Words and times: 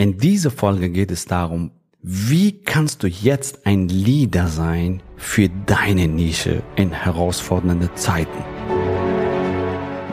In 0.00 0.16
dieser 0.16 0.52
Folge 0.52 0.90
geht 0.90 1.10
es 1.10 1.24
darum, 1.24 1.72
wie 2.02 2.52
kannst 2.52 3.02
du 3.02 3.08
jetzt 3.08 3.66
ein 3.66 3.88
Leader 3.88 4.46
sein 4.46 5.02
für 5.16 5.48
deine 5.66 6.06
Nische 6.06 6.62
in 6.76 6.92
herausfordernden 6.92 7.90
Zeiten? 7.96 8.44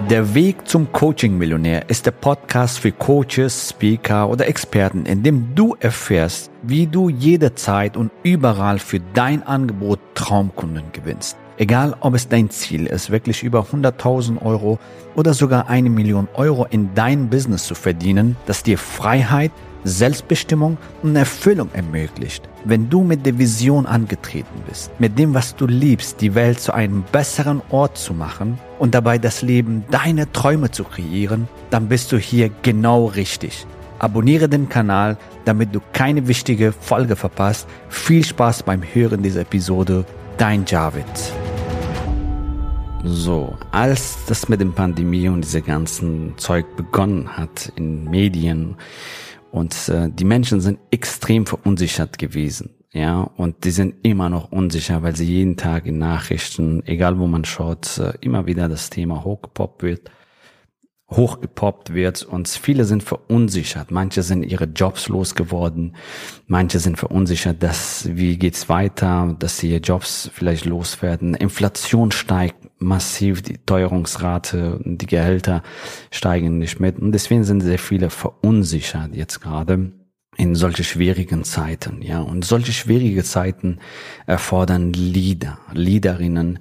Der 0.09 0.33
Weg 0.33 0.67
zum 0.67 0.91
Coaching-Millionär 0.91 1.87
ist 1.87 2.07
der 2.07 2.13
Podcast 2.13 2.79
für 2.79 2.91
Coaches, 2.93 3.69
Speaker 3.69 4.27
oder 4.27 4.47
Experten, 4.47 5.05
in 5.05 5.21
dem 5.21 5.53
du 5.53 5.75
erfährst, 5.79 6.49
wie 6.63 6.87
du 6.87 7.09
jederzeit 7.09 7.95
und 7.95 8.11
überall 8.23 8.79
für 8.79 8.99
dein 9.13 9.43
Angebot 9.43 9.99
Traumkunden 10.15 10.93
gewinnst. 10.93 11.37
Egal, 11.57 11.95
ob 11.99 12.15
es 12.15 12.27
dein 12.27 12.49
Ziel 12.49 12.87
ist, 12.87 13.11
wirklich 13.11 13.43
über 13.43 13.67
100.000 13.71 14.41
Euro 14.41 14.79
oder 15.15 15.35
sogar 15.35 15.69
eine 15.69 15.91
Million 15.91 16.27
Euro 16.33 16.65
in 16.65 16.95
dein 16.95 17.29
Business 17.29 17.65
zu 17.65 17.75
verdienen, 17.75 18.35
das 18.47 18.63
dir 18.63 18.79
Freiheit, 18.79 19.51
Selbstbestimmung 19.85 20.77
und 21.03 21.15
Erfüllung 21.15 21.69
ermöglicht. 21.73 22.49
Wenn 22.65 22.89
du 22.89 23.03
mit 23.03 23.25
der 23.25 23.37
Vision 23.37 23.85
angetreten 23.85 24.63
bist, 24.67 24.91
mit 24.99 25.17
dem, 25.17 25.35
was 25.35 25.55
du 25.55 25.67
liebst, 25.67 26.19
die 26.21 26.33
Welt 26.33 26.59
zu 26.59 26.73
einem 26.73 27.03
besseren 27.11 27.61
Ort 27.69 27.97
zu 27.97 28.13
machen 28.13 28.57
und 28.79 28.95
dabei 28.95 29.19
das 29.19 29.43
Leben 29.43 29.85
deiner 29.91 30.31
Träume 30.31 30.71
zu 30.71 30.83
kreieren, 30.83 31.47
dann 31.69 31.87
bist 31.87 32.11
du 32.11 32.17
hier 32.17 32.49
genau 32.63 33.05
richtig. 33.05 33.67
Abonniere 33.99 34.49
den 34.49 34.67
Kanal, 34.67 35.17
damit 35.45 35.73
du 35.73 35.79
keine 35.93 36.27
wichtige 36.27 36.71
Folge 36.71 37.15
verpasst. 37.15 37.67
Viel 37.87 38.25
Spaß 38.25 38.63
beim 38.63 38.81
Hören 38.81 39.21
dieser 39.21 39.41
Episode. 39.41 40.03
Dein 40.37 40.65
Javid. 40.65 41.05
So, 43.03 43.55
als 43.71 44.17
das 44.25 44.49
mit 44.49 44.59
dem 44.59 44.73
Pandemie 44.73 45.29
und 45.29 45.41
diese 45.41 45.61
ganzen 45.61 46.33
Zeug 46.37 46.65
begonnen 46.75 47.37
hat 47.37 47.71
in 47.75 48.03
Medien, 48.05 48.75
und 49.55 49.87
äh, 49.87 50.09
die 50.09 50.25
Menschen 50.25 50.59
sind 50.59 50.79
extrem 50.91 51.45
verunsichert 51.45 52.17
gewesen. 52.17 52.71
Ja, 52.91 53.21
und 53.21 53.63
die 53.63 53.71
sind 53.71 53.95
immer 54.03 54.29
noch 54.29 54.51
unsicher, 54.51 55.01
weil 55.01 55.15
sie 55.15 55.25
jeden 55.25 55.55
Tag 55.55 55.85
in 55.85 55.97
Nachrichten, 55.97 56.85
egal 56.85 57.19
wo 57.19 57.27
man 57.27 57.45
schaut, 57.45 57.97
äh, 57.97 58.13
immer 58.19 58.47
wieder 58.47 58.67
das 58.67 58.89
Thema 58.89 59.23
hochgepoppt 59.23 59.81
wird 59.81 60.11
hochgepoppt 61.09 61.93
wird 61.93 62.23
und 62.23 62.47
viele 62.47 62.83
sind 62.83 63.03
verunsichert. 63.03 63.91
Manche 63.91 64.23
sind 64.23 64.43
ihre 64.43 64.65
Jobs 64.65 65.07
losgeworden. 65.07 65.95
Manche 66.47 66.79
sind 66.79 66.97
verunsichert, 66.97 67.61
dass, 67.61 68.09
wie 68.11 68.37
geht's 68.37 68.69
weiter, 68.69 69.35
dass 69.37 69.57
sie 69.59 69.69
ihre 69.69 69.81
Jobs 69.81 70.31
vielleicht 70.33 70.65
loswerden. 70.65 71.35
Inflation 71.35 72.11
steigt 72.11 72.55
massiv, 72.79 73.43
die 73.43 73.59
Teuerungsrate, 73.59 74.79
die 74.83 75.05
Gehälter 75.05 75.61
steigen 76.09 76.57
nicht 76.57 76.79
mit. 76.79 76.97
Und 76.97 77.11
deswegen 77.11 77.43
sind 77.43 77.61
sehr 77.61 77.79
viele 77.79 78.09
verunsichert 78.09 79.15
jetzt 79.15 79.41
gerade 79.41 79.91
in 80.37 80.55
solche 80.55 80.83
schwierigen 80.83 81.43
Zeiten, 81.43 82.01
ja. 82.01 82.19
Und 82.19 82.43
solche 82.43 82.73
schwierige 82.73 83.23
Zeiten 83.23 83.79
erfordern 84.25 84.91
Leader, 84.91 85.59
Leaderinnen, 85.71 86.59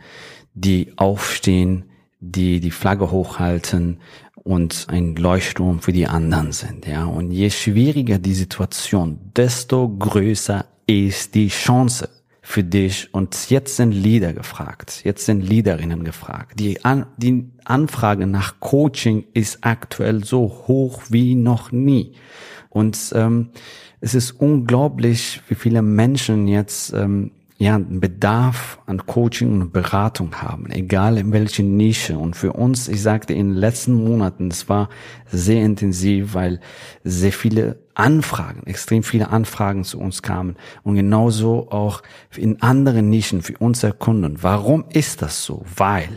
die 0.54 0.92
aufstehen, 0.96 1.86
die 2.20 2.60
die 2.60 2.70
Flagge 2.70 3.10
hochhalten 3.10 3.98
und 4.44 4.86
ein 4.88 5.16
Leuchtturm 5.16 5.80
für 5.80 5.92
die 5.92 6.06
anderen 6.06 6.52
sind, 6.52 6.86
ja. 6.86 7.06
Und 7.06 7.32
je 7.32 7.50
schwieriger 7.50 8.18
die 8.18 8.34
Situation, 8.34 9.18
desto 9.34 9.88
größer 9.88 10.66
ist 10.86 11.34
die 11.34 11.48
Chance 11.48 12.10
für 12.42 12.62
dich. 12.62 13.08
Und 13.12 13.48
jetzt 13.48 13.76
sind 13.76 13.92
Leader 13.92 14.34
gefragt. 14.34 15.00
Jetzt 15.02 15.24
sind 15.24 15.40
Leaderinnen 15.40 16.04
gefragt. 16.04 16.60
Die, 16.60 16.84
An 16.84 17.06
die 17.16 17.50
Anfrage 17.64 18.26
nach 18.26 18.60
Coaching 18.60 19.24
ist 19.32 19.58
aktuell 19.62 20.24
so 20.24 20.42
hoch 20.68 21.02
wie 21.08 21.34
noch 21.34 21.72
nie. 21.72 22.12
Und 22.68 23.12
ähm, 23.14 23.48
es 24.00 24.14
ist 24.14 24.32
unglaublich, 24.32 25.40
wie 25.48 25.54
viele 25.54 25.80
Menschen 25.80 26.46
jetzt 26.46 26.92
ähm, 26.92 27.30
ja, 27.64 27.80
Bedarf 27.82 28.78
an 28.84 29.06
Coaching 29.06 29.62
und 29.62 29.72
Beratung 29.72 30.42
haben, 30.42 30.70
egal 30.70 31.16
in 31.16 31.32
welcher 31.32 31.62
Nische. 31.62 32.18
Und 32.18 32.36
für 32.36 32.52
uns, 32.52 32.88
ich 32.88 33.00
sagte 33.00 33.32
in 33.32 33.52
den 33.52 33.56
letzten 33.56 33.94
Monaten, 33.94 34.50
das 34.50 34.68
war 34.68 34.90
sehr 35.30 35.64
intensiv, 35.64 36.34
weil 36.34 36.60
sehr 37.04 37.32
viele 37.32 37.78
Anfragen, 37.94 38.66
extrem 38.66 39.02
viele 39.02 39.30
Anfragen 39.30 39.82
zu 39.84 39.98
uns 39.98 40.20
kamen 40.20 40.56
und 40.82 40.96
genauso 40.96 41.70
auch 41.70 42.02
in 42.36 42.60
anderen 42.60 43.08
Nischen 43.08 43.40
für 43.40 43.56
unsere 43.56 43.94
Kunden. 43.94 44.42
Warum 44.42 44.84
ist 44.90 45.22
das 45.22 45.42
so? 45.42 45.64
Weil 45.74 46.10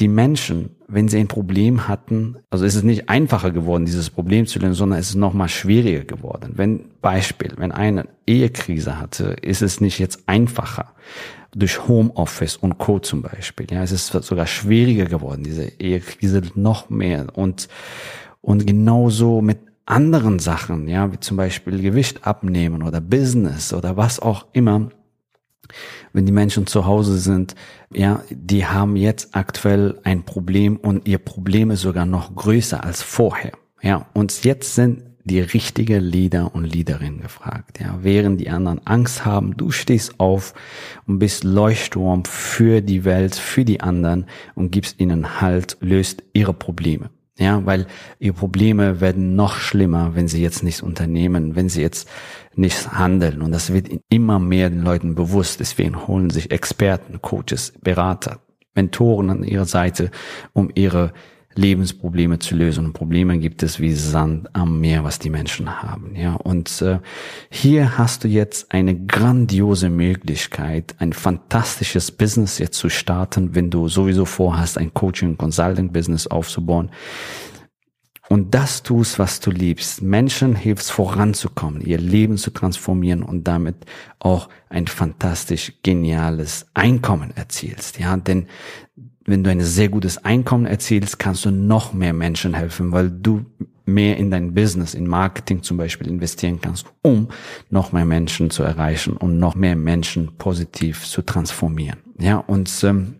die 0.00 0.08
Menschen, 0.08 0.70
wenn 0.88 1.08
sie 1.08 1.18
ein 1.18 1.28
Problem 1.28 1.86
hatten, 1.86 2.36
also 2.50 2.64
es 2.64 2.74
ist 2.74 2.84
nicht 2.84 3.08
einfacher 3.08 3.50
geworden, 3.50 3.84
dieses 3.84 4.10
Problem 4.10 4.46
zu 4.46 4.58
lösen, 4.58 4.74
sondern 4.74 4.98
es 4.98 5.10
ist 5.10 5.16
noch 5.16 5.34
mal 5.34 5.48
schwieriger 5.48 6.04
geworden. 6.04 6.52
Wenn 6.56 6.86
Beispiel, 7.00 7.52
wenn 7.58 7.70
eine 7.70 8.08
Ehekrise 8.26 8.98
hatte, 8.98 9.36
ist 9.42 9.62
es 9.62 9.80
nicht 9.80 9.98
jetzt 9.98 10.22
einfacher 10.26 10.94
durch 11.54 11.86
Homeoffice 11.86 12.56
und 12.56 12.78
Co. 12.78 12.98
zum 12.98 13.22
Beispiel. 13.22 13.66
Ja, 13.70 13.82
es 13.82 13.92
ist 13.92 14.06
sogar 14.06 14.46
schwieriger 14.46 15.04
geworden, 15.04 15.42
diese 15.44 15.64
Ehekrise 15.78 16.42
noch 16.54 16.90
mehr 16.90 17.26
und 17.36 17.68
und 18.42 18.66
genauso 18.66 19.42
mit 19.42 19.58
anderen 19.84 20.38
Sachen, 20.38 20.88
ja, 20.88 21.12
wie 21.12 21.20
zum 21.20 21.36
Beispiel 21.36 21.82
Gewicht 21.82 22.26
abnehmen 22.26 22.82
oder 22.82 23.00
Business 23.00 23.74
oder 23.74 23.96
was 23.96 24.20
auch 24.20 24.46
immer 24.52 24.88
wenn 26.12 26.26
die 26.26 26.32
Menschen 26.32 26.66
zu 26.66 26.86
Hause 26.86 27.18
sind, 27.18 27.54
ja, 27.92 28.22
die 28.30 28.66
haben 28.66 28.96
jetzt 28.96 29.34
aktuell 29.34 30.00
ein 30.04 30.24
Problem 30.24 30.76
und 30.76 31.08
ihr 31.08 31.18
Problem 31.18 31.70
ist 31.70 31.80
sogar 31.80 32.06
noch 32.06 32.34
größer 32.34 32.82
als 32.84 33.02
vorher. 33.02 33.52
Ja, 33.82 34.06
und 34.12 34.44
jetzt 34.44 34.74
sind 34.74 35.02
die 35.24 35.40
richtige 35.40 35.98
Leader 35.98 36.54
und 36.54 36.64
Leaderin 36.64 37.20
gefragt. 37.20 37.78
Ja, 37.80 37.98
während 38.02 38.40
die 38.40 38.50
anderen 38.50 38.86
Angst 38.86 39.24
haben, 39.24 39.56
du 39.56 39.70
stehst 39.70 40.18
auf 40.18 40.54
und 41.06 41.18
bist 41.18 41.44
Leuchtturm 41.44 42.24
für 42.24 42.80
die 42.80 43.04
Welt, 43.04 43.34
für 43.34 43.64
die 43.64 43.80
anderen 43.80 44.26
und 44.54 44.70
gibst 44.72 44.98
ihnen 44.98 45.40
Halt, 45.40 45.76
löst 45.80 46.22
ihre 46.32 46.54
Probleme. 46.54 47.10
Ja, 47.40 47.64
weil 47.64 47.86
ihre 48.18 48.34
Probleme 48.34 49.00
werden 49.00 49.34
noch 49.34 49.56
schlimmer, 49.56 50.14
wenn 50.14 50.28
sie 50.28 50.42
jetzt 50.42 50.62
nichts 50.62 50.82
unternehmen, 50.82 51.56
wenn 51.56 51.70
sie 51.70 51.80
jetzt 51.80 52.06
nichts 52.54 52.92
handeln. 52.92 53.40
Und 53.40 53.52
das 53.52 53.72
wird 53.72 53.88
immer 54.10 54.38
mehr 54.38 54.68
den 54.68 54.82
Leuten 54.82 55.14
bewusst. 55.14 55.58
Deswegen 55.58 56.06
holen 56.06 56.28
sich 56.28 56.50
Experten, 56.50 57.22
Coaches, 57.22 57.72
Berater, 57.80 58.40
Mentoren 58.74 59.30
an 59.30 59.42
ihre 59.42 59.64
Seite, 59.64 60.10
um 60.52 60.70
ihre 60.74 61.14
Lebensprobleme 61.60 62.38
zu 62.38 62.56
lösen. 62.56 62.86
Und 62.86 62.92
Probleme 62.94 63.38
gibt 63.38 63.62
es 63.62 63.80
wie 63.80 63.92
Sand 63.92 64.48
am 64.54 64.80
Meer, 64.80 65.04
was 65.04 65.18
die 65.18 65.30
Menschen 65.30 65.82
haben. 65.82 66.16
Ja, 66.16 66.34
und 66.34 66.82
äh, 66.82 66.98
hier 67.50 67.98
hast 67.98 68.24
du 68.24 68.28
jetzt 68.28 68.72
eine 68.72 68.98
grandiose 68.98 69.90
Möglichkeit, 69.90 70.94
ein 70.98 71.12
fantastisches 71.12 72.10
Business 72.10 72.58
jetzt 72.58 72.78
zu 72.78 72.88
starten, 72.88 73.54
wenn 73.54 73.70
du 73.70 73.88
sowieso 73.88 74.24
vorhast, 74.24 74.78
ein 74.78 74.94
Coaching 74.94 75.36
Consulting 75.36 75.92
Business 75.92 76.26
aufzubauen 76.26 76.90
und 78.30 78.54
das 78.54 78.84
tust, 78.84 79.18
was 79.18 79.40
du 79.40 79.50
liebst, 79.50 80.02
Menschen 80.02 80.54
hilfst 80.54 80.92
voranzukommen, 80.92 81.80
ihr 81.80 81.98
Leben 81.98 82.36
zu 82.36 82.52
transformieren 82.52 83.24
und 83.24 83.48
damit 83.48 83.74
auch 84.20 84.48
ein 84.68 84.86
fantastisch 84.86 85.72
geniales 85.82 86.66
Einkommen 86.72 87.32
erzielst. 87.34 87.98
Ja, 87.98 88.16
denn 88.16 88.46
wenn 89.30 89.44
du 89.44 89.50
ein 89.50 89.60
sehr 89.60 89.88
gutes 89.88 90.24
Einkommen 90.24 90.66
erzielst, 90.66 91.18
kannst 91.18 91.44
du 91.44 91.50
noch 91.50 91.92
mehr 91.92 92.12
Menschen 92.12 92.54
helfen, 92.54 92.92
weil 92.92 93.10
du 93.10 93.46
mehr 93.86 94.16
in 94.16 94.30
dein 94.30 94.54
Business, 94.54 94.94
in 94.94 95.06
Marketing 95.06 95.62
zum 95.62 95.76
Beispiel 95.76 96.08
investieren 96.08 96.60
kannst, 96.60 96.86
um 97.02 97.28
noch 97.70 97.92
mehr 97.92 98.04
Menschen 98.04 98.50
zu 98.50 98.62
erreichen 98.62 99.16
und 99.16 99.38
noch 99.38 99.54
mehr 99.54 99.76
Menschen 99.76 100.36
positiv 100.36 101.04
zu 101.06 101.22
transformieren. 101.22 101.98
Ja, 102.18 102.36
und 102.38 102.70
ähm, 102.84 103.16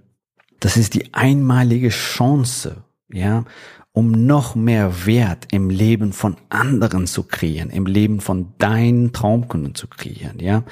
das 0.61 0.77
ist 0.77 0.95
die 0.95 1.15
einmalige 1.15 1.89
Chance, 1.89 2.85
ja, 3.13 3.45
um 3.93 4.27
noch 4.27 4.55
mehr 4.55 5.07
Wert 5.07 5.49
im 5.51 5.69
Leben 5.71 6.13
von 6.13 6.37
anderen 6.49 7.07
zu 7.07 7.25
kreieren, 7.25 7.71
im 7.71 7.87
Leben 7.87 8.21
von 8.21 8.53
deinen 8.59 9.13
Traumkunden 9.13 9.75
zu 9.75 9.89
kreieren, 9.89 10.39
ja. 10.39 10.63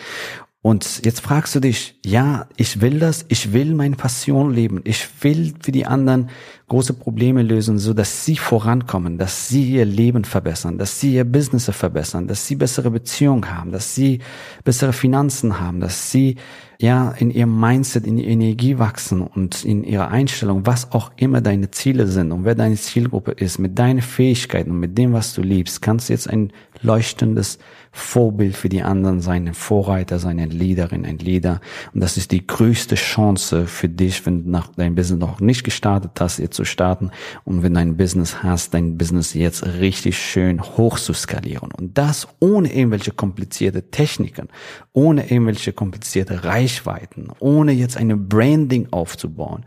Und 0.69 1.01
jetzt 1.07 1.21
fragst 1.21 1.55
du 1.55 1.61
dich, 1.61 1.99
ja, 2.05 2.47
ich 2.59 2.83
will 2.83 2.99
das, 2.99 3.25
ich 3.29 3.55
will 3.55 3.73
meine 3.75 3.97
Passion 3.97 4.53
leben, 4.53 4.83
ich 4.85 5.09
will 5.23 5.55
für 5.63 5.73
die 5.73 5.87
anderen 5.87 6.29
große 6.69 6.93
Probleme 6.93 7.43
lösen, 7.43 7.79
so 7.79 7.95
dass 7.95 8.27
sie 8.27 8.37
vorankommen, 8.37 9.17
dass 9.17 9.49
sie 9.49 9.73
ihr 9.73 9.87
Leben 9.87 10.27
verbessern, 10.27 10.77
dass 10.77 11.01
sie 11.01 11.15
ihr 11.15 11.25
Business 11.25 11.71
verbessern, 11.71 12.27
dass 12.27 12.47
sie 12.47 12.55
bessere 12.55 12.91
Beziehungen 12.91 13.51
haben, 13.51 13.73
dass 13.73 13.95
sie 13.95 14.19
bessere 14.63 14.93
Finanzen 14.93 15.59
haben, 15.59 15.81
dass 15.81 16.13
sie 16.13 16.37
ja, 16.81 17.11
in 17.19 17.31
ihrem 17.31 17.59
Mindset, 17.59 18.07
in 18.07 18.19
ihrer 18.19 18.31
Energie 18.31 18.79
wachsen 18.79 19.21
und 19.23 19.65
in 19.65 19.83
ihrer 19.83 20.09
Einstellung, 20.09 20.65
was 20.65 20.93
auch 20.93 21.11
immer 21.17 21.41
deine 21.41 21.71
Ziele 21.73 22.07
sind 22.07 22.31
und 22.31 22.45
wer 22.45 22.55
deine 22.55 22.77
Zielgruppe 22.77 23.33
ist, 23.33 23.59
mit 23.59 23.79
deinen 23.79 24.01
Fähigkeiten 24.01 24.71
und 24.71 24.79
mit 24.79 24.97
dem, 24.97 25.13
was 25.13 25.35
du 25.35 25.43
liebst, 25.43 25.83
kannst 25.83 26.09
du 26.09 26.13
jetzt 26.13 26.31
ein 26.31 26.53
leuchtendes 26.83 27.59
Vorbild 27.91 28.57
für 28.57 28.69
die 28.69 28.83
anderen 28.83 29.21
sein, 29.21 29.49
ein 29.49 29.55
Vorreiter 29.55 30.19
sein, 30.19 30.39
ein 30.39 30.51
Leaderin, 30.51 31.05
ein 31.05 31.19
Leader. 31.19 31.61
Und 31.93 32.01
das 32.03 32.17
ist 32.17 32.33
die 32.33 32.47
größte 32.47 32.95
Chance 32.95 33.67
für 33.67 33.89
dich, 33.89 34.25
wenn 34.27 34.45
du 34.45 34.51
nach 34.51 34.69
dein 34.77 34.95
Business 34.95 35.19
noch 35.19 35.41
nicht 35.41 35.65
gestartet 35.65 36.13
hast, 36.21 36.39
jetzt 36.39 36.57
zu 36.57 36.65
starten. 36.65 37.11
Und 37.45 37.63
wenn 37.63 37.75
du 37.75 37.81
ein 37.81 37.97
Business 37.97 38.43
hast, 38.43 38.75
dein 38.75 38.99
Business 38.99 39.35
jetzt 39.35 39.65
richtig 39.67 40.19
schön 40.19 40.63
hoch 40.63 40.99
zu 40.99 41.13
skalieren. 41.13 41.71
Und 41.73 41.99
das 41.99 42.29
ohne 42.41 42.73
irgendwelche 42.73 43.13
komplizierte 43.13 43.91
Techniken, 43.91 44.49
ohne 44.93 45.31
irgendwelche 45.31 45.73
komplizierte 45.73 46.45
Reichweiten, 46.45 47.29
ohne 47.41 47.73
jetzt 47.73 47.97
eine 47.97 48.17
Branding 48.17 48.89
aufzubauen 48.93 49.65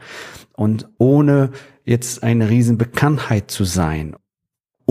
und 0.55 0.87
ohne 0.97 1.51
jetzt 1.83 2.23
eine 2.23 2.49
riesen 2.49 2.77
Bekanntheit 2.77 3.49
zu 3.51 3.63
sein 3.63 4.15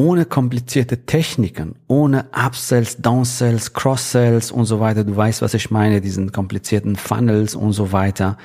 ohne 0.00 0.24
komplizierte 0.24 1.04
Techniken, 1.04 1.74
ohne 1.86 2.24
Upsells, 2.32 2.96
Downsells, 2.96 3.74
Cross-Sells 3.74 4.50
und 4.50 4.64
so 4.64 4.80
weiter. 4.80 5.04
Du 5.04 5.14
weißt, 5.14 5.42
was 5.42 5.52
ich 5.52 5.70
meine, 5.70 6.00
diesen 6.00 6.32
komplizierten 6.32 6.96
Funnels 6.96 7.54
und 7.54 7.74
so 7.74 7.92
weiter. 7.92 8.38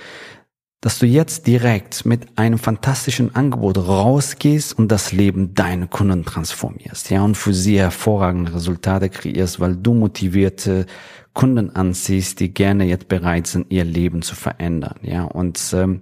Dass 0.81 0.99
du 0.99 1.05
jetzt 1.05 1.47
direkt 1.47 2.05
mit 2.05 2.37
einem 2.37 2.59
fantastischen 2.59 3.33
Angebot 3.37 3.77
rausgehst 3.77 4.77
und 4.77 4.91
das 4.91 5.13
Leben 5.13 5.53
deiner 5.53 5.87
Kunden 5.87 6.25
transformierst, 6.25 7.09
ja, 7.09 7.23
und 7.23 7.35
für 7.35 7.53
sie 7.53 7.79
hervorragende 7.79 8.53
Resultate 8.53 9.07
kreierst, 9.07 9.61
weil 9.61 9.77
du 9.77 9.93
motivierte 9.93 10.85
Kunden 11.33 11.73
anziehst, 11.73 12.41
die 12.41 12.53
gerne 12.53 12.83
jetzt 12.83 13.07
bereit 13.07 13.47
sind, 13.47 13.71
ihr 13.71 13.85
Leben 13.85 14.23
zu 14.23 14.35
verändern, 14.35 14.99
ja. 15.03 15.23
Und 15.23 15.73
ähm, 15.73 16.01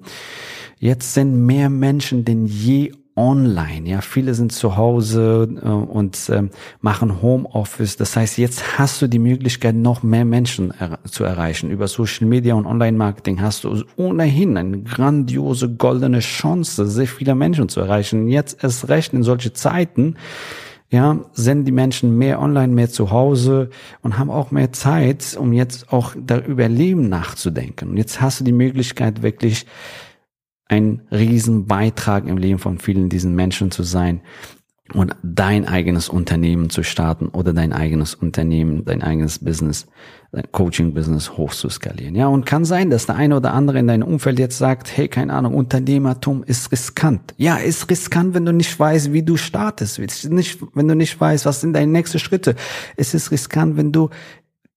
jetzt 0.79 1.13
sind 1.13 1.45
mehr 1.45 1.69
Menschen 1.69 2.25
denn 2.25 2.47
je 2.47 2.91
online. 3.15 3.87
Ja, 3.87 4.01
viele 4.01 4.33
sind 4.33 4.51
zu 4.51 4.75
Hause 4.75 5.47
äh, 5.61 5.67
und 5.67 6.29
äh, 6.29 6.43
machen 6.81 7.21
Homeoffice. 7.21 7.95
Das 7.97 8.15
heißt, 8.15 8.37
jetzt 8.37 8.79
hast 8.79 9.01
du 9.01 9.07
die 9.07 9.19
Möglichkeit, 9.19 9.75
noch 9.75 10.01
mehr 10.03 10.25
Menschen 10.25 10.71
er 10.71 10.99
zu 11.05 11.23
erreichen. 11.23 11.69
Über 11.69 11.87
Social 11.87 12.27
Media 12.27 12.55
und 12.55 12.65
Online-Marketing 12.65 13.41
hast 13.41 13.65
du 13.65 13.83
ohnehin 13.97 14.57
eine 14.57 14.81
grandiose 14.81 15.69
goldene 15.69 16.19
Chance, 16.19 16.87
sehr 16.87 17.07
viele 17.07 17.35
Menschen 17.35 17.69
zu 17.69 17.81
erreichen. 17.81 18.27
Jetzt 18.27 18.63
erst 18.63 18.89
recht 18.89 19.13
in 19.13 19.23
solche 19.23 19.53
Zeiten. 19.53 20.15
Ja, 20.89 21.21
sind 21.33 21.65
die 21.65 21.71
Menschen 21.71 22.19
mehr 22.19 22.39
online, 22.39 22.71
mehr 22.71 22.87
zu 22.87 23.09
Hause 23.09 23.71
und 24.03 24.19
haben 24.19 24.29
auch 24.29 24.51
mehr 24.51 24.71
Zeit, 24.73 25.35
um 25.39 25.51
jetzt 25.51 25.91
auch 25.91 26.13
darüber 26.15 26.69
Leben 26.69 27.09
nachzudenken. 27.09 27.89
Und 27.89 27.97
jetzt 27.97 28.21
hast 28.21 28.41
du 28.41 28.43
die 28.43 28.51
Möglichkeit, 28.51 29.23
wirklich 29.23 29.65
ein 30.67 31.01
Riesenbeitrag 31.11 32.27
im 32.27 32.37
Leben 32.37 32.59
von 32.59 32.79
vielen 32.79 33.09
diesen 33.09 33.35
Menschen 33.35 33.71
zu 33.71 33.83
sein 33.83 34.21
und 34.93 35.15
dein 35.23 35.65
eigenes 35.65 36.09
Unternehmen 36.09 36.69
zu 36.69 36.83
starten 36.83 37.29
oder 37.29 37.53
dein 37.53 37.71
eigenes 37.71 38.15
Unternehmen, 38.15 38.83
dein 38.83 39.01
eigenes 39.01 39.39
Business, 39.39 39.87
dein 40.31 40.51
Coaching-Business 40.51 41.37
hoch 41.37 41.53
zu 41.53 41.69
skalieren. 41.69 42.15
Ja, 42.15 42.27
und 42.27 42.45
kann 42.45 42.65
sein, 42.65 42.89
dass 42.89 43.05
der 43.05 43.15
eine 43.15 43.37
oder 43.37 43.53
andere 43.53 43.79
in 43.79 43.87
deinem 43.87 44.07
Umfeld 44.07 44.39
jetzt 44.39 44.57
sagt, 44.57 44.95
hey, 44.95 45.07
keine 45.07 45.33
Ahnung, 45.33 45.55
Unternehmertum 45.55 46.43
ist 46.43 46.71
riskant. 46.71 47.33
Ja, 47.37 47.55
ist 47.57 47.89
riskant, 47.89 48.33
wenn 48.33 48.45
du 48.45 48.51
nicht 48.51 48.77
weißt, 48.77 49.13
wie 49.13 49.23
du 49.23 49.37
startest, 49.37 49.99
nicht, 50.29 50.59
wenn 50.73 50.87
du 50.87 50.95
nicht 50.95 51.19
weißt, 51.19 51.45
was 51.45 51.61
sind 51.61 51.73
deine 51.73 51.91
nächsten 51.91 52.19
Schritte. 52.19 52.55
Es 52.97 53.13
ist 53.13 53.31
riskant, 53.31 53.77
wenn 53.77 53.93
du 53.93 54.09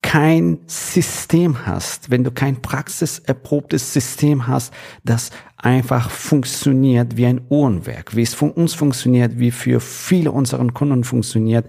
kein 0.07 0.61
System 0.69 1.67
hast, 1.67 2.11
wenn 2.11 2.23
du 2.23 2.31
kein 2.31 2.63
praxiserprobtes 2.63 3.93
System 3.93 4.47
hast, 4.47 4.73
das 5.03 5.31
einfach 5.57 6.11
funktioniert 6.11 7.17
wie 7.17 7.27
ein 7.27 7.41
Uhrenwerk, 7.51 8.15
wie 8.15 8.23
es 8.23 8.33
von 8.33 8.53
uns 8.53 8.73
funktioniert, 8.73 9.41
wie 9.41 9.51
für 9.51 9.81
viele 9.81 10.31
unserer 10.31 10.65
Kunden 10.69 11.03
funktioniert, 11.03 11.69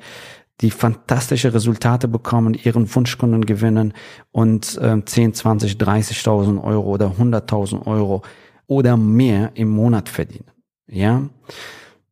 die 0.62 0.70
fantastische 0.70 1.52
Resultate 1.52 2.08
bekommen, 2.08 2.54
ihren 2.54 2.94
Wunschkunden 2.94 3.44
gewinnen 3.48 3.94
und 4.32 4.78
äh, 4.78 5.04
10, 5.04 5.34
20, 5.34 5.74
30.000 5.74 6.64
Euro 6.64 6.92
oder 6.92 7.16
100.000 7.20 7.88
Euro 7.88 8.22
oder 8.68 8.98
mehr 8.98 9.50
im 9.56 9.70
Monat 9.70 10.10
verdienen. 10.10 10.52
Ja, 10.86 11.28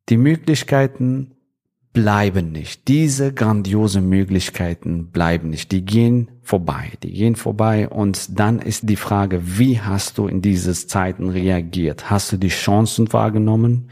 die 0.09 0.17
Möglichkeiten 0.17 1.34
bleiben 1.95 2.51
nicht. 2.51 2.89
Diese 2.89 3.33
grandiose 3.33 4.01
Möglichkeiten 4.01 5.07
bleiben 5.07 5.49
nicht. 5.49 5.71
Die 5.71 5.83
gehen 5.83 6.29
vorbei. 6.43 6.91
Die 7.01 7.13
gehen 7.13 7.37
vorbei 7.37 7.87
und 7.89 8.37
dann 8.37 8.59
ist 8.59 8.87
die 8.89 8.97
Frage, 8.97 9.57
wie 9.57 9.79
hast 9.79 10.17
du 10.17 10.27
in 10.27 10.41
diese 10.41 10.73
Zeiten 10.73 11.29
reagiert? 11.29 12.11
Hast 12.11 12.33
du 12.33 12.37
die 12.37 12.49
Chancen 12.49 13.11
wahrgenommen 13.13 13.89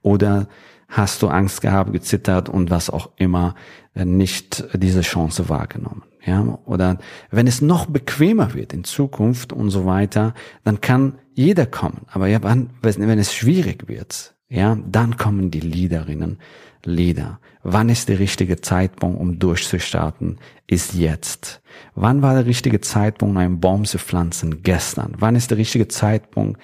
oder 0.00 0.48
hast 0.88 1.22
du 1.22 1.28
Angst 1.28 1.60
gehabt, 1.60 1.92
gezittert 1.92 2.48
und 2.48 2.70
was 2.70 2.88
auch 2.88 3.10
immer 3.16 3.56
äh, 3.94 4.04
nicht 4.04 4.64
diese 4.74 5.02
Chance 5.02 5.48
wahrgenommen? 5.48 6.04
Ja, 6.24 6.58
oder 6.66 6.98
wenn 7.30 7.48
es 7.48 7.60
noch 7.60 7.86
bequemer 7.86 8.54
wird 8.54 8.72
in 8.72 8.84
Zukunft 8.84 9.52
und 9.52 9.70
so 9.70 9.86
weiter, 9.86 10.34
dann 10.62 10.80
kann 10.80 11.18
jeder 11.34 11.66
kommen. 11.66 12.02
Aber 12.12 12.28
ja, 12.28 12.40
wenn 12.42 13.18
es 13.18 13.34
schwierig 13.34 13.88
wird, 13.88 14.34
ja, 14.50 14.76
dann 14.84 15.16
kommen 15.16 15.50
die 15.50 15.60
Leaderinnen, 15.60 16.38
Leader. 16.84 17.38
Wann 17.62 17.88
ist 17.88 18.08
der 18.08 18.18
richtige 18.18 18.60
Zeitpunkt, 18.60 19.20
um 19.20 19.38
durchzustarten? 19.38 20.38
Ist 20.66 20.94
jetzt. 20.94 21.62
Wann 21.94 22.20
war 22.22 22.34
der 22.34 22.46
richtige 22.46 22.80
Zeitpunkt, 22.80 23.38
einen 23.38 23.60
Baum 23.60 23.84
zu 23.84 23.98
pflanzen? 23.98 24.62
Gestern. 24.62 25.14
Wann 25.18 25.36
ist 25.36 25.50
der 25.50 25.58
richtige 25.58 25.88
Zeitpunkt? 25.88 26.60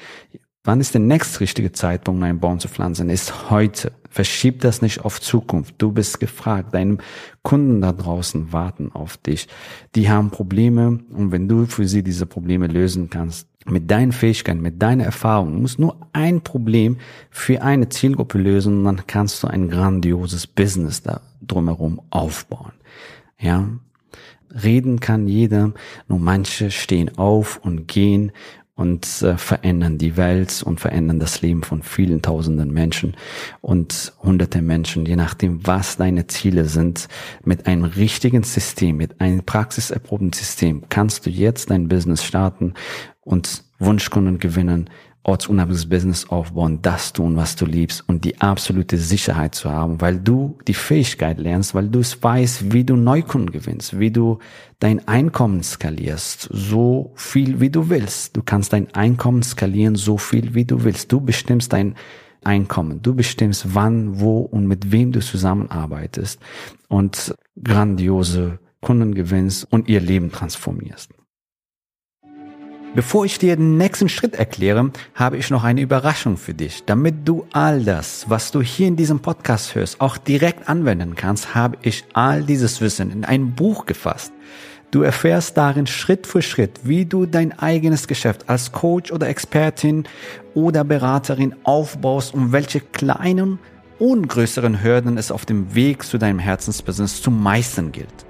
Wann 0.65 0.81
ist 0.81 0.94
der 0.94 1.00
nächste 1.00 1.41
richtige 1.41 1.71
Zeitpunkt, 1.71 2.25
einen 2.25 2.41
Baum 2.41 2.59
zu 2.59 2.69
pflanzen? 2.69 3.09
Ist 3.09 3.50
heute. 3.50 3.93
Verschieb 4.17 4.63
das 4.63 4.81
nicht 4.81 5.05
auf 5.05 5.21
Zukunft. 5.21 5.75
Du 5.77 5.93
bist 5.93 6.21
gefragt. 6.21 6.73
Deine 6.73 6.97
Kunden 7.43 7.83
da 7.83 7.93
draußen 7.93 8.51
warten 8.51 8.91
auf 8.95 9.19
dich. 9.19 9.47
Die 9.95 10.09
haben 10.09 10.31
Probleme 10.31 11.01
und 11.11 11.33
wenn 11.33 11.49
du 11.49 11.67
für 11.67 11.87
sie 11.87 12.03
diese 12.03 12.25
Probleme 12.25 12.67
lösen 12.67 13.11
kannst, 13.11 13.47
mit 13.67 13.91
deinen 13.91 14.13
Fähigkeiten, 14.13 14.63
mit 14.63 14.81
deiner 14.81 15.05
Erfahrung, 15.05 15.53
du 15.53 15.61
musst 15.61 15.79
nur 15.79 15.99
ein 16.15 16.41
Problem 16.41 16.97
für 17.31 17.61
eine 17.61 17.91
Zielgruppe 17.91 18.39
lösen 18.39 18.79
und 18.79 18.85
dann 18.85 19.07
kannst 19.07 19.43
du 19.43 19.49
ein 19.49 19.69
grandioses 19.69 20.47
Business 20.47 21.03
da 21.03 21.21
drumherum 21.43 22.01
aufbauen. 22.09 22.73
Ja. 23.39 23.69
Reden 24.63 24.99
kann 24.99 25.29
jeder, 25.29 25.75
nur 26.09 26.21
manche 26.21 26.71
stehen 26.71 27.19
auf 27.19 27.61
und 27.63 27.87
gehen 27.87 28.33
und 28.76 29.23
äh, 29.23 29.38
verändern 29.38 29.96
die 29.96 30.19
Welt 30.19 30.62
und 30.62 30.81
verändern 30.81 31.19
das 31.19 31.40
Leben 31.40 31.62
von 31.62 31.82
vielen 31.82 32.20
tausenden 32.20 32.70
Menschen 32.73 33.17
und 33.62 34.12
hunderte 34.23 34.61
Menschen, 34.61 35.06
je 35.06 35.17
nachdem, 35.17 35.67
was 35.67 35.96
deine 35.96 36.26
Ziele 36.26 36.67
sind. 36.67 37.08
Mit 37.43 37.67
einem 37.67 37.84
richtigen 37.84 38.43
System, 38.43 38.99
mit 38.99 39.20
einem 39.20 39.43
praxiserprobten 39.44 40.34
System 40.34 40.84
kannst 40.90 41.25
du 41.25 41.31
jetzt 41.31 41.70
dein 41.70 41.88
Business 41.88 42.23
starten 42.23 42.75
und 43.23 43.64
Wunschkunden 43.78 44.38
gewinnen, 44.38 44.90
ortsunabhängiges 45.26 45.88
Business 45.88 46.31
aufbauen, 46.31 46.81
das 46.82 47.12
tun, 47.12 47.37
was 47.37 47.56
du 47.56 47.67
liebst 47.67 48.08
und 48.08 48.25
die 48.25 48.40
absolute 48.40 48.96
Sicherheit 48.96 49.55
zu 49.55 49.70
haben, 49.70 50.00
weil 50.00 50.19
du 50.19 50.56
die 50.69 50.75
Fähigkeit 50.75 51.38
lernst, 51.38 51.75
weil 51.75 51.88
du 51.88 51.99
es 51.99 52.23
weißt, 52.23 52.73
wie 52.73 52.84
du 52.84 52.96
Neukunden 52.96 53.50
gewinnst, 53.50 53.99
wie 53.99 54.12
du 54.12 54.38
dein 54.78 55.06
Einkommen 55.08 55.62
skalierst, 55.62 56.48
so 56.53 57.12
viel 57.17 57.60
wie 57.60 57.70
du 57.70 57.91
willst. 57.91 58.36
Du 58.36 58.43
kannst 58.43 58.72
dein 58.72 58.94
Einkommen 58.94 59.43
skalieren, 59.43 59.96
so 59.96 60.17
viel 60.17 60.55
wie 60.55 60.65
du 60.65 60.84
willst. 60.84 61.10
Du 61.10 61.20
bestimmst 61.20 61.72
dein 61.72 61.96
Einkommen. 62.44 63.03
Du 63.03 63.15
bestimmst 63.15 63.74
wann, 63.74 64.20
wo 64.20 64.41
und 64.41 64.69
mit 64.69 64.93
wem 64.93 65.10
du 65.10 65.20
zusammenarbeitest 65.20 66.39
und 66.89 67.34
grandiose 67.62 68.60
Kunden 68.81 69.15
gewinnst 69.15 69.67
und 69.72 69.89
ihr 69.89 70.01
Leben 70.01 70.31
transformierst. 70.31 71.16
Bevor 72.96 73.26
ich 73.26 73.38
dir 73.38 73.56
den 73.56 73.76
nächsten 73.76 74.08
Schritt 74.08 74.36
erkläre, 74.36 74.91
habe 75.15 75.36
ich 75.36 75.50
noch 75.50 75.65
eine 75.65 75.82
Überraschung 75.82 76.38
für 76.38 76.55
dich. 76.55 76.82
Damit 76.86 77.29
du 77.29 77.44
all 77.53 77.84
das, 77.84 78.24
was 78.31 78.53
du 78.53 78.62
hier 78.62 78.88
in 78.88 78.96
diesem 78.96 79.20
Podcast 79.20 79.74
hörst, 79.74 80.00
auch 80.00 80.17
direkt 80.17 80.67
anwenden 80.67 81.15
kannst, 81.15 81.55
habe 81.55 81.76
ich 81.82 82.05
all 82.15 82.43
dieses 82.43 82.81
Wissen 82.81 83.10
in 83.10 83.26
ein 83.26 83.55
Buch 83.55 83.84
gefasst. 83.84 84.32
Du 84.93 85.03
erfährst 85.03 85.58
darin 85.58 85.86
Schritt 85.86 86.26
für 86.26 86.41
Schritt, 86.41 86.81
wie 86.84 87.05
du 87.05 87.26
dein 87.26 87.58
eigenes 87.58 88.08
Geschäft 88.08 88.48
als 88.48 88.72
Coach 88.72 89.12
oder 89.12 89.29
Expertin 89.29 90.05
oder 90.55 90.82
Beraterin 90.82 91.55
aufbaust 91.65 92.32
und 92.32 92.53
welche 92.53 92.81
kleinen 92.81 93.58
und 93.98 94.26
größeren 94.26 94.82
Hürden 94.82 95.19
es 95.19 95.31
auf 95.31 95.44
dem 95.44 95.74
Weg 95.74 96.03
zu 96.05 96.17
deinem 96.17 96.38
Herzensbusiness 96.38 97.20
zu 97.20 97.31
meistern 97.31 97.93
gilt. 97.93 98.24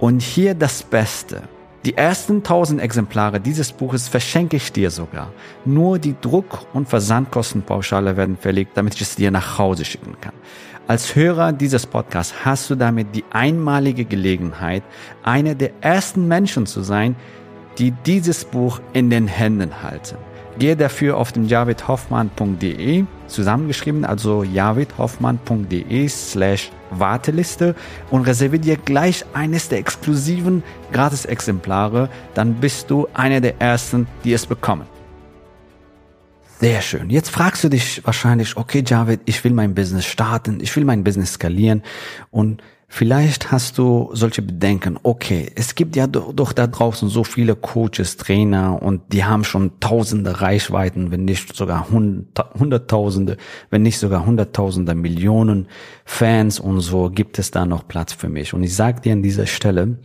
Und 0.00 0.22
hier 0.22 0.54
das 0.54 0.82
Beste. 0.82 1.42
Die 1.84 1.96
ersten 1.96 2.38
1000 2.38 2.80
Exemplare 2.80 3.40
dieses 3.40 3.72
Buches 3.72 4.08
verschenke 4.08 4.56
ich 4.56 4.72
dir 4.72 4.90
sogar. 4.90 5.32
Nur 5.64 5.98
die 5.98 6.16
Druck- 6.20 6.66
und 6.72 6.88
Versandkostenpauschale 6.88 8.16
werden 8.16 8.36
verlegt, 8.36 8.76
damit 8.76 8.94
ich 8.94 9.02
es 9.02 9.14
dir 9.14 9.30
nach 9.30 9.58
Hause 9.58 9.84
schicken 9.84 10.16
kann. 10.20 10.34
Als 10.88 11.14
Hörer 11.14 11.52
dieses 11.52 11.86
Podcasts 11.86 12.34
hast 12.44 12.70
du 12.70 12.74
damit 12.74 13.14
die 13.14 13.24
einmalige 13.30 14.04
Gelegenheit, 14.04 14.82
einer 15.22 15.54
der 15.54 15.70
ersten 15.80 16.26
Menschen 16.26 16.66
zu 16.66 16.82
sein, 16.82 17.14
die 17.78 17.92
dieses 17.92 18.44
Buch 18.44 18.80
in 18.92 19.08
den 19.08 19.28
Händen 19.28 19.82
halten. 19.82 20.16
Gehe 20.58 20.76
dafür 20.76 21.16
auf 21.16 21.30
den 21.30 21.46
javidhoffmann.de 21.46 23.04
zusammengeschrieben, 23.28 24.04
also 24.04 24.42
javidhoffmann.de 24.42 26.08
slash 26.08 26.72
Warteliste 26.90 27.74
und 28.10 28.22
reserviere 28.22 28.60
dir 28.60 28.76
gleich 28.76 29.24
eines 29.34 29.68
der 29.68 29.78
exklusiven 29.78 30.62
Gratis-Exemplare, 30.92 32.08
dann 32.34 32.54
bist 32.54 32.90
du 32.90 33.06
einer 33.14 33.40
der 33.40 33.60
ersten, 33.60 34.06
die 34.24 34.32
es 34.32 34.46
bekommen. 34.46 34.86
Sehr 36.60 36.82
schön. 36.82 37.08
Jetzt 37.08 37.30
fragst 37.30 37.62
du 37.62 37.68
dich 37.68 38.04
wahrscheinlich, 38.04 38.56
okay, 38.56 38.82
Javid, 38.84 39.20
ich 39.26 39.44
will 39.44 39.52
mein 39.52 39.74
Business 39.74 40.06
starten, 40.06 40.58
ich 40.60 40.74
will 40.74 40.84
mein 40.84 41.04
Business 41.04 41.34
skalieren 41.34 41.84
und 42.30 42.62
Vielleicht 42.90 43.52
hast 43.52 43.76
du 43.76 44.08
solche 44.14 44.40
Bedenken, 44.40 44.98
okay, 45.02 45.52
es 45.54 45.74
gibt 45.74 45.94
ja 45.94 46.06
doch, 46.06 46.54
da 46.54 46.66
draußen 46.66 47.10
so 47.10 47.22
viele 47.22 47.54
Coaches, 47.54 48.16
Trainer 48.16 48.82
und 48.82 49.12
die 49.12 49.24
haben 49.24 49.44
schon 49.44 49.78
tausende 49.78 50.40
Reichweiten, 50.40 51.10
wenn 51.10 51.26
nicht 51.26 51.54
sogar 51.54 51.90
hunderttausende, 51.90 53.36
wenn 53.68 53.82
nicht 53.82 53.98
sogar 53.98 54.24
hunderttausende 54.24 54.94
Millionen 54.94 55.68
Fans 56.06 56.58
und 56.58 56.80
so, 56.80 57.10
gibt 57.10 57.38
es 57.38 57.50
da 57.50 57.66
noch 57.66 57.86
Platz 57.86 58.14
für 58.14 58.30
mich. 58.30 58.54
Und 58.54 58.62
ich 58.62 58.74
sage 58.74 59.02
dir 59.02 59.12
an 59.12 59.22
dieser 59.22 59.46
Stelle, 59.46 59.98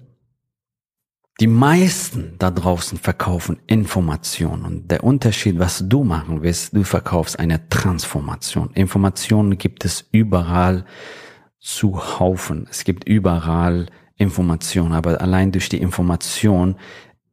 die 1.39 1.47
meisten 1.47 2.35
da 2.37 2.51
draußen 2.51 2.97
verkaufen 2.97 3.59
Informationen. 3.65 4.65
Und 4.65 4.91
der 4.91 5.05
Unterschied, 5.05 5.57
was 5.57 5.83
du 5.87 6.03
machen 6.03 6.43
willst, 6.43 6.75
du 6.75 6.83
verkaufst 6.83 7.39
eine 7.39 7.69
Transformation. 7.69 8.71
Informationen 8.73 9.57
gibt 9.57 9.85
es 9.85 10.05
überall 10.11 10.85
zu 11.63 12.19
Haufen. 12.19 12.67
Es 12.69 12.83
gibt 12.83 13.07
überall 13.07 13.87
Informationen, 14.17 14.91
aber 14.91 15.21
allein 15.21 15.53
durch 15.53 15.69
die 15.69 15.79
Information, 15.79 16.75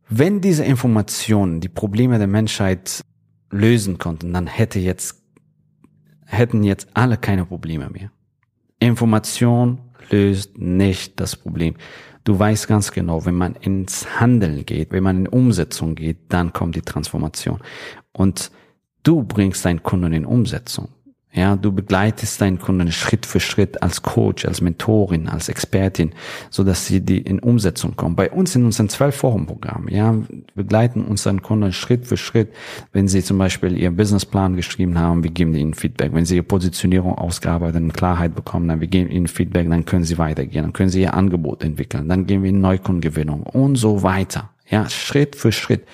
wenn 0.08 0.40
diese 0.40 0.64
Informationen 0.64 1.60
die 1.60 1.68
Probleme 1.68 2.16
der 2.18 2.28
Menschheit 2.28 3.02
lösen 3.50 3.98
konnten, 3.98 4.32
dann 4.32 4.46
hätte 4.46 4.78
jetzt, 4.78 5.20
hätten 6.26 6.62
jetzt 6.62 6.88
alle 6.94 7.16
keine 7.16 7.44
Probleme 7.44 7.90
mehr. 7.90 8.12
Information 8.78 9.78
löst 10.10 10.56
nicht 10.58 11.18
das 11.18 11.34
Problem. 11.34 11.74
Du 12.22 12.38
weißt 12.38 12.68
ganz 12.68 12.92
genau, 12.92 13.26
wenn 13.26 13.34
man 13.34 13.56
ins 13.56 14.20
Handeln 14.20 14.64
geht, 14.64 14.92
wenn 14.92 15.02
man 15.02 15.18
in 15.18 15.28
Umsetzung 15.28 15.96
geht, 15.96 16.18
dann 16.28 16.52
kommt 16.52 16.76
die 16.76 16.82
Transformation. 16.82 17.60
Und 18.12 18.52
du 19.02 19.24
bringst 19.24 19.64
deinen 19.64 19.82
Kunden 19.82 20.12
in 20.12 20.24
Umsetzung. 20.24 20.88
Ja, 21.32 21.54
du 21.54 21.70
begleitest 21.70 22.40
deinen 22.40 22.58
Kunden 22.58 22.90
Schritt 22.90 23.24
für 23.24 23.38
Schritt 23.38 23.84
als 23.84 24.02
Coach, 24.02 24.44
als 24.44 24.60
Mentorin, 24.60 25.28
als 25.28 25.48
Expertin, 25.48 26.12
so 26.50 26.64
dass 26.64 26.86
sie 26.86 27.00
die 27.02 27.18
in 27.18 27.38
Umsetzung 27.38 27.94
kommen. 27.94 28.16
Bei 28.16 28.28
uns 28.30 28.56
in 28.56 28.64
unserem 28.64 28.88
zwölf 28.88 29.22
Wochen 29.22 29.46
Programm, 29.46 29.86
ja, 29.88 30.12
begleiten 30.56 31.04
unseren 31.04 31.40
Kunden 31.40 31.72
Schritt 31.72 32.04
für 32.04 32.16
Schritt. 32.16 32.52
Wenn 32.92 33.06
sie 33.06 33.22
zum 33.22 33.38
Beispiel 33.38 33.78
ihren 33.78 33.94
Businessplan 33.94 34.56
geschrieben 34.56 34.98
haben, 34.98 35.22
wir 35.22 35.30
geben 35.30 35.54
ihnen 35.54 35.74
Feedback. 35.74 36.12
Wenn 36.12 36.24
sie 36.24 36.34
ihre 36.34 36.44
Positionierung 36.44 37.16
ausgearbeitet 37.16 37.80
und 37.80 37.92
Klarheit 37.92 38.34
bekommen, 38.34 38.66
dann 38.66 38.80
wir 38.80 38.88
geben 38.88 39.08
ihnen 39.08 39.28
Feedback, 39.28 39.70
dann 39.70 39.84
können 39.84 40.02
sie 40.02 40.18
weitergehen, 40.18 40.64
dann 40.64 40.72
können 40.72 40.90
sie 40.90 41.02
ihr 41.02 41.14
Angebot 41.14 41.62
entwickeln, 41.62 42.08
dann 42.08 42.26
gehen 42.26 42.42
wir 42.42 42.50
in 42.50 42.60
Neukundengewinnung 42.60 43.44
und 43.44 43.76
so 43.76 44.02
weiter. 44.02 44.50
Ja, 44.68 44.88
Schritt 44.88 45.36
für 45.36 45.52
Schritt. 45.52 45.84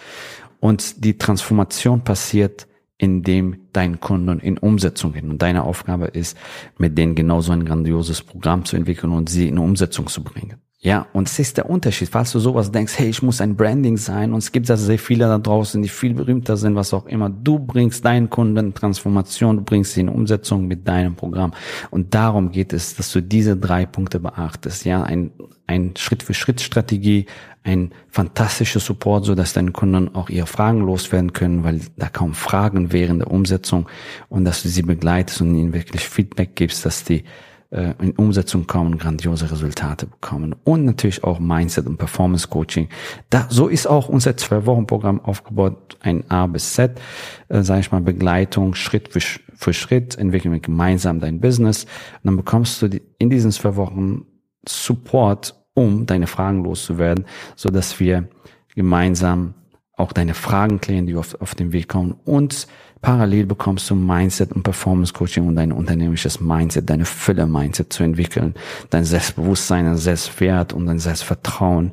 Und 0.60 1.04
die 1.04 1.18
Transformation 1.18 2.00
passiert 2.00 2.66
in 2.98 3.22
dem 3.22 3.68
deinen 3.72 4.00
Kunden 4.00 4.40
in 4.40 4.58
Umsetzung 4.58 5.12
gehen. 5.12 5.30
Und 5.30 5.42
deine 5.42 5.64
Aufgabe 5.64 6.06
ist, 6.06 6.36
mit 6.78 6.96
denen 6.96 7.14
genauso 7.14 7.52
ein 7.52 7.64
grandioses 7.64 8.22
Programm 8.22 8.64
zu 8.64 8.76
entwickeln 8.76 9.12
und 9.12 9.28
sie 9.28 9.48
in 9.48 9.58
Umsetzung 9.58 10.06
zu 10.06 10.24
bringen. 10.24 10.56
Ja, 10.86 11.08
und 11.12 11.26
es 11.26 11.36
ist 11.40 11.56
der 11.56 11.68
Unterschied, 11.68 12.10
falls 12.10 12.30
du 12.30 12.38
sowas 12.38 12.70
denkst, 12.70 12.96
hey, 12.96 13.08
ich 13.08 13.20
muss 13.20 13.40
ein 13.40 13.56
Branding 13.56 13.96
sein 13.96 14.32
und 14.32 14.38
es 14.38 14.52
gibt 14.52 14.70
also 14.70 14.86
sehr 14.86 15.00
viele 15.00 15.24
da 15.24 15.36
draußen, 15.36 15.82
die 15.82 15.88
viel 15.88 16.14
berühmter 16.14 16.56
sind, 16.56 16.76
was 16.76 16.94
auch 16.94 17.06
immer. 17.06 17.28
Du 17.28 17.58
bringst 17.58 18.04
deinen 18.04 18.30
Kunden 18.30 18.72
Transformation, 18.72 19.56
du 19.56 19.64
bringst 19.64 19.94
sie 19.94 20.02
in 20.02 20.08
Umsetzung 20.08 20.68
mit 20.68 20.86
deinem 20.86 21.16
Programm. 21.16 21.54
Und 21.90 22.14
darum 22.14 22.52
geht 22.52 22.72
es, 22.72 22.94
dass 22.94 23.10
du 23.10 23.20
diese 23.20 23.56
drei 23.56 23.84
Punkte 23.84 24.20
beachtest. 24.20 24.84
Ja, 24.84 25.02
ein, 25.02 25.32
ein 25.66 25.94
Schritt-für-Schritt-Strategie, 25.96 27.26
ein 27.64 27.90
fantastischer 28.08 28.78
Support, 28.78 29.24
so 29.24 29.34
dass 29.34 29.54
deine 29.54 29.72
Kunden 29.72 30.14
auch 30.14 30.30
ihre 30.30 30.46
Fragen 30.46 30.82
loswerden 30.82 31.32
können, 31.32 31.64
weil 31.64 31.80
da 31.96 32.08
kaum 32.08 32.32
Fragen 32.32 32.92
während 32.92 33.22
der 33.22 33.32
Umsetzung 33.32 33.88
und 34.28 34.44
dass 34.44 34.62
du 34.62 34.68
sie 34.68 34.82
begleitest 34.82 35.40
und 35.40 35.52
ihnen 35.52 35.72
wirklich 35.72 36.08
Feedback 36.08 36.54
gibst, 36.54 36.86
dass 36.86 37.02
die 37.02 37.24
äh, 37.70 37.94
in 38.00 38.12
Umsetzung 38.12 38.66
kommen, 38.66 38.98
grandiose 38.98 39.50
Resultate 39.50 40.06
bekommen 40.06 40.54
und 40.64 40.84
natürlich 40.84 41.24
auch 41.24 41.38
Mindset 41.38 41.86
und 41.86 41.96
Performance 41.96 42.48
Coaching. 42.48 42.88
Da, 43.30 43.46
so 43.50 43.68
ist 43.68 43.86
auch 43.86 44.08
unser 44.08 44.36
zwei 44.36 44.66
Wochen 44.66 44.86
Programm 44.86 45.20
aufgebaut, 45.20 45.98
ein 46.00 46.30
A 46.30 46.46
bis 46.46 46.74
Z, 46.74 47.00
äh, 47.48 47.62
sage 47.62 47.80
ich 47.80 47.92
mal 47.92 48.00
Begleitung 48.00 48.74
Schritt 48.74 49.08
für, 49.08 49.20
für 49.20 49.72
Schritt, 49.72 50.16
entwickeln 50.16 50.52
wir 50.52 50.60
gemeinsam 50.60 51.20
dein 51.20 51.40
Business 51.40 51.84
und 51.84 52.24
dann 52.24 52.36
bekommst 52.36 52.80
du 52.82 52.88
die, 52.88 53.02
in 53.18 53.30
diesen 53.30 53.50
zwei 53.50 53.76
Wochen 53.76 54.26
Support, 54.68 55.54
um 55.74 56.06
deine 56.06 56.26
Fragen 56.26 56.64
loszuwerden, 56.64 57.26
so 57.54 57.68
dass 57.68 58.00
wir 58.00 58.28
gemeinsam 58.74 59.54
auch 59.96 60.12
deine 60.12 60.34
Fragen 60.34 60.80
klären, 60.80 61.06
die 61.06 61.14
auf, 61.14 61.40
auf 61.40 61.54
dem 61.54 61.72
Weg 61.72 61.88
kommen 61.88 62.14
und 62.24 62.66
Parallel 63.02 63.46
bekommst 63.46 63.88
du 63.90 63.94
Mindset 63.94 64.52
und 64.52 64.62
Performance 64.62 65.12
Coaching 65.12 65.46
und 65.46 65.56
dein 65.56 65.72
unternehmerisches 65.72 66.40
Mindset, 66.40 66.88
deine 66.88 67.04
Fülle 67.04 67.46
Mindset 67.46 67.92
zu 67.92 68.02
entwickeln, 68.02 68.54
dein 68.90 69.04
Selbstbewusstsein, 69.04 69.84
dein 69.84 69.96
Selbstwert 69.96 70.72
und 70.72 70.86
dein 70.86 70.98
Selbstvertrauen, 70.98 71.92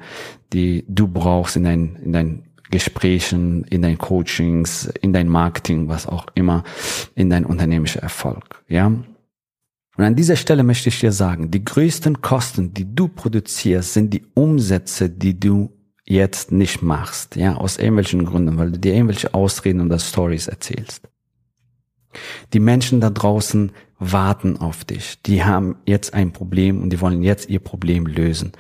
die 0.54 0.86
du 0.88 1.08
brauchst 1.08 1.56
in 1.56 1.64
dein, 1.66 1.96
in 1.98 2.14
dein 2.14 2.44
Gesprächen, 2.72 3.66
in 3.66 3.82
dein 3.82 3.98
Coachings, 3.98 4.86
in 5.02 5.14
dein 5.14 5.28
Marketing, 5.28 5.90
was 5.90 6.08
auch 6.08 6.26
immer, 6.34 6.64
in 7.16 7.30
dein 7.30 7.46
unternehmerischer 7.46 8.02
Erfolg, 8.02 8.64
ja. 8.68 8.92
Und 9.96 10.04
an 10.04 10.16
dieser 10.16 10.36
Stelle 10.36 10.64
möchte 10.64 10.90
ich 10.90 11.00
dir 11.00 11.12
sagen, 11.12 11.52
die 11.52 11.64
größten 11.64 12.22
Kosten, 12.22 12.74
die 12.74 12.96
du 12.96 13.08
produzierst, 13.08 13.94
sind 13.94 14.12
die 14.12 14.24
Umsätze, 14.34 15.08
die 15.08 15.40
du 15.40 15.72
jetzt 16.06 16.52
nicht 16.52 16.82
machst, 16.82 17.36
ja, 17.36 17.56
aus 17.56 17.78
irgendwelchen 17.78 18.26
Gründen, 18.26 18.58
weil 18.58 18.72
du 18.72 18.80
dir 18.80 18.94
irgendwelche 18.94 19.34
Ausreden 19.34 19.82
und 19.82 19.90
das 19.90 20.10
Stories 20.10 20.48
erzählst. 20.48 21.08
Die 22.54 22.60
Menschen 22.60 23.02
da 23.02 23.10
draußen 23.10 23.72
warten 24.00 24.58
auf 24.58 24.84
dich. 24.84 25.22
Die 25.24 25.44
haben 25.44 25.78
jetzt 25.86 26.14
ein 26.14 26.32
Problem 26.32 26.82
und 26.82 26.90
die 26.92 27.02
wollen 27.02 27.24
jetzt 27.24 27.50
ihr 27.50 27.60
Problem 27.60 28.06
lösen. 28.06 28.52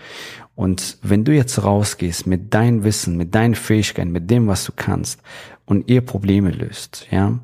Und 0.55 0.97
wenn 1.01 1.23
du 1.23 1.33
jetzt 1.33 1.63
rausgehst 1.63 2.27
mit 2.27 2.53
deinem 2.53 2.83
Wissen, 2.83 3.17
mit 3.17 3.35
deinen 3.35 3.55
Fähigkeiten, 3.55 4.11
mit 4.11 4.29
dem, 4.29 4.47
was 4.47 4.65
du 4.65 4.71
kannst 4.75 5.21
und 5.65 5.89
ihr 5.89 6.01
Probleme 6.01 6.51
löst, 6.51 7.07
ja, 7.11 7.39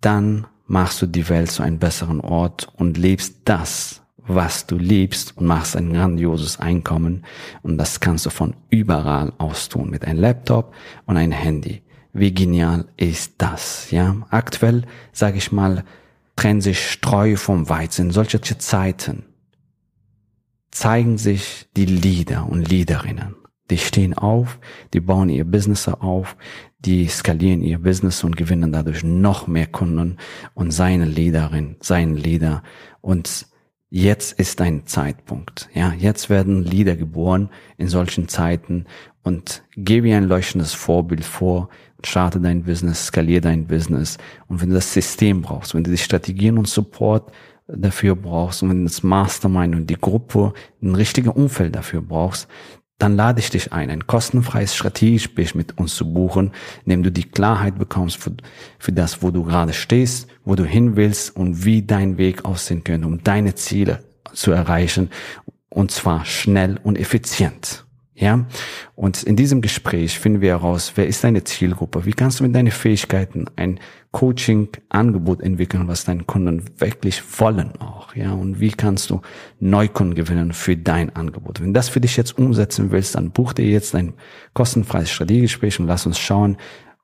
dann 0.00 0.46
machst 0.66 1.00
du 1.02 1.06
die 1.06 1.28
Welt 1.28 1.50
zu 1.50 1.62
einem 1.62 1.78
besseren 1.78 2.20
Ort 2.20 2.68
und 2.76 2.98
lebst 2.98 3.36
das, 3.44 4.02
was 4.28 4.66
du 4.66 4.76
liebst 4.76 5.36
und 5.36 5.46
machst 5.46 5.76
ein 5.76 5.92
grandioses 5.92 6.60
Einkommen 6.60 7.24
und 7.62 7.78
das 7.78 8.00
kannst 8.00 8.26
du 8.26 8.30
von 8.30 8.54
überall 8.70 9.32
aus 9.38 9.68
tun 9.68 9.90
mit 9.90 10.04
einem 10.04 10.20
Laptop 10.20 10.74
und 11.06 11.16
einem 11.16 11.32
Handy. 11.32 11.82
Wie 12.12 12.32
genial 12.32 12.86
ist 12.96 13.34
das? 13.38 13.90
Ja, 13.90 14.16
aktuell 14.30 14.84
sage 15.12 15.38
ich 15.38 15.52
mal, 15.52 15.84
trennen 16.36 16.60
sich 16.60 16.90
Streu 16.90 17.36
vom 17.36 17.68
Weizen. 17.68 18.10
Solche 18.10 18.40
Zeiten 18.40 19.24
zeigen 20.70 21.18
sich 21.18 21.66
die 21.76 21.86
Leader 21.86 22.48
und 22.48 22.68
Leaderinnen. 22.68 23.34
Die 23.70 23.78
stehen 23.78 24.14
auf, 24.14 24.58
die 24.94 25.00
bauen 25.00 25.28
ihr 25.28 25.44
Business 25.44 25.88
auf, 25.88 26.36
die 26.78 27.06
skalieren 27.08 27.62
ihr 27.62 27.78
Business 27.80 28.24
und 28.24 28.36
gewinnen 28.36 28.72
dadurch 28.72 29.02
noch 29.02 29.46
mehr 29.46 29.66
Kunden 29.66 30.16
und 30.54 30.70
seine 30.70 31.04
Leaderin, 31.04 31.76
seinen 31.80 32.16
Leader 32.16 32.62
und 33.00 33.47
jetzt 33.90 34.38
ist 34.38 34.60
ein 34.60 34.86
Zeitpunkt. 34.86 35.68
Ja, 35.74 35.92
jetzt 35.92 36.30
werden 36.30 36.64
Lieder 36.64 36.96
geboren 36.96 37.50
in 37.76 37.88
solchen 37.88 38.28
Zeiten 38.28 38.86
und 39.22 39.62
gebe 39.76 40.14
ein 40.14 40.24
leuchtendes 40.24 40.74
Vorbild 40.74 41.24
vor, 41.24 41.68
starte 42.04 42.40
dein 42.40 42.62
Business, 42.62 43.06
skaliere 43.06 43.40
dein 43.40 43.66
Business. 43.66 44.18
Und 44.48 44.60
wenn 44.60 44.68
du 44.68 44.74
das 44.74 44.92
System 44.92 45.42
brauchst, 45.42 45.74
wenn 45.74 45.84
du 45.84 45.90
die 45.90 45.98
Strategien 45.98 46.58
und 46.58 46.68
Support 46.68 47.32
dafür 47.66 48.16
brauchst 48.16 48.62
und 48.62 48.70
wenn 48.70 48.78
du 48.78 48.84
das 48.84 49.02
Mastermind 49.02 49.74
und 49.74 49.90
die 49.90 50.00
Gruppe 50.00 50.54
ein 50.82 50.94
richtiges 50.94 51.34
Umfeld 51.34 51.76
dafür 51.76 52.00
brauchst, 52.00 52.48
dann 52.98 53.16
lade 53.16 53.40
ich 53.40 53.50
dich 53.50 53.72
ein, 53.72 53.90
ein 53.90 54.06
kostenfreies 54.06 54.74
Strategiegespräch 54.74 55.54
mit 55.54 55.78
uns 55.78 55.94
zu 55.94 56.12
buchen, 56.12 56.52
in 56.84 56.90
dem 56.90 57.02
du 57.02 57.12
die 57.12 57.30
Klarheit 57.30 57.78
bekommst 57.78 58.16
für, 58.16 58.32
für 58.78 58.92
das, 58.92 59.22
wo 59.22 59.30
du 59.30 59.44
gerade 59.44 59.72
stehst, 59.72 60.28
wo 60.44 60.56
du 60.56 60.64
hin 60.64 60.96
willst 60.96 61.34
und 61.36 61.64
wie 61.64 61.82
dein 61.82 62.18
Weg 62.18 62.44
aussehen 62.44 62.82
könnte, 62.84 63.06
um 63.06 63.22
deine 63.22 63.54
Ziele 63.54 64.02
zu 64.32 64.50
erreichen 64.50 65.10
und 65.68 65.90
zwar 65.90 66.24
schnell 66.24 66.78
und 66.82 66.98
effizient. 66.98 67.84
Ja, 68.20 68.46
und 68.96 69.22
in 69.22 69.36
diesem 69.36 69.60
Gespräch 69.60 70.18
finden 70.18 70.40
wir 70.40 70.50
heraus, 70.50 70.94
wer 70.96 71.06
ist 71.06 71.22
deine 71.22 71.44
Zielgruppe? 71.44 72.04
Wie 72.04 72.12
kannst 72.12 72.40
du 72.40 72.44
mit 72.44 72.52
deinen 72.52 72.72
Fähigkeiten 72.72 73.44
ein 73.54 73.78
Coaching-Angebot 74.10 75.40
entwickeln, 75.40 75.86
was 75.86 76.04
deine 76.04 76.24
Kunden 76.24 76.64
wirklich 76.78 77.22
wollen 77.38 77.76
auch? 77.80 78.16
Ja, 78.16 78.32
und 78.32 78.58
wie 78.58 78.72
kannst 78.72 79.10
du 79.10 79.20
Neukunden 79.60 80.16
gewinnen 80.16 80.52
für 80.52 80.76
dein 80.76 81.14
Angebot? 81.14 81.60
Wenn 81.60 81.72
das 81.72 81.88
für 81.88 82.00
dich 82.00 82.16
jetzt 82.16 82.36
umsetzen 82.36 82.90
willst, 82.90 83.14
dann 83.14 83.30
buch 83.30 83.52
dir 83.52 83.66
jetzt 83.66 83.94
ein 83.94 84.14
kostenfreies 84.52 85.10
Strategiegespräch 85.10 85.78
und 85.78 85.86
lass 85.86 86.04
uns 86.04 86.18
schauen, 86.18 86.56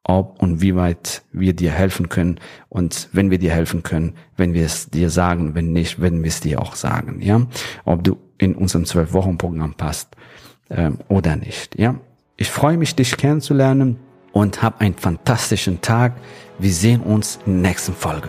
ob 0.02 0.42
und 0.42 0.61
wie 0.61 0.75
weit 0.75 1.23
wir 1.33 1.54
dir 1.54 1.71
helfen 1.71 2.09
können 2.09 2.40
und 2.68 3.09
wenn 3.12 3.30
wir 3.30 3.38
dir 3.38 3.52
helfen 3.52 3.85
können, 3.85 4.14
wenn 4.37 4.52
wir 4.52 4.66
es 4.66 4.90
dir 4.90 5.11
sagen, 5.11 5.54
wenn 5.54 5.73
nicht, 5.73 6.00
wenn 6.00 6.25
wir 6.25 6.28
es 6.28 6.40
dir 6.40 6.61
auch 6.61 6.75
sagen, 6.75 7.23
ja, 7.23 7.47
ob 7.85 8.02
du 8.02 8.18
in 8.37 8.56
unserem 8.56 8.85
zwölf 8.85 9.12
Wochen 9.12 9.38
Programm 9.38 9.75
passt 9.75 10.16
ähm, 10.71 10.99
oder 11.09 11.37
nicht. 11.37 11.78
Ja, 11.78 11.97
ich 12.37 12.50
freue 12.50 12.76
mich, 12.76 12.94
dich 12.94 13.16
kennenzulernen 13.16 13.99
und 14.33 14.62
hab 14.62 14.80
einen 14.80 14.94
fantastischen 14.94 15.80
Tag. 15.80 16.14
Wir 16.59 16.73
sehen 16.73 17.00
uns 17.00 17.38
in 17.47 17.62
der 17.62 17.71
nächsten 17.71 17.94
Folge. 17.94 18.28